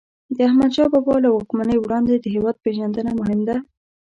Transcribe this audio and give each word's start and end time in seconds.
د 0.35 0.37
احمدشاه 0.49 0.91
بابا 0.93 1.15
له 1.25 1.29
واکمنۍ 1.31 1.77
وړاندې 1.79 2.13
د 2.17 2.25
هیواد 2.35 2.55
پېژندنه 2.63 3.11
مهم 3.19 3.39
ده. 3.47 3.57